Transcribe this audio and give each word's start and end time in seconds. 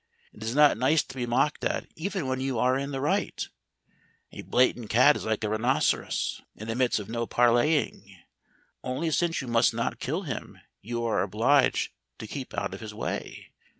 It 0.33 0.41
is 0.41 0.55
not 0.55 0.79
nice 0.79 1.03
to 1.03 1.15
be 1.15 1.27
mocked 1.27 1.63
at 1.63 1.85
even 1.95 2.25
when 2.27 2.39
you 2.41 2.57
are 2.57 2.75
in 2.75 2.89
the 2.89 2.99
right; 2.99 3.47
a 4.31 4.41
blatant 4.41 4.89
cad 4.89 5.15
is 5.15 5.25
like 5.25 5.43
a 5.43 5.49
rhinoceros, 5.49 6.41
and 6.57 6.71
admits 6.71 6.97
of 6.97 7.07
no 7.07 7.27
parleying, 7.27 8.17
only 8.83 9.11
since 9.11 9.41
you 9.41 9.47
must 9.47 9.75
not 9.75 9.99
kill 9.99 10.23
him 10.23 10.57
you 10.81 11.03
are 11.03 11.21
obliged 11.21 11.91
to 12.17 12.25
keep 12.25 12.55
out 12.55 12.73
of 12.73 12.81
his 12.81 12.95
way. 12.95 13.51